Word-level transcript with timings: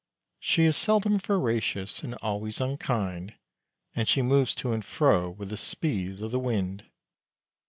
She 0.39 0.65
is 0.65 0.75
seldom 0.75 1.19
veracious, 1.19 2.01
and 2.01 2.15
always 2.23 2.59
unkind, 2.59 3.35
And 3.95 4.07
she 4.07 4.23
moves 4.23 4.55
to 4.55 4.73
and 4.73 4.83
fro 4.83 5.29
with 5.29 5.49
the 5.49 5.57
speed 5.57 6.23
of 6.23 6.31
the 6.31 6.39
wind. 6.39 6.89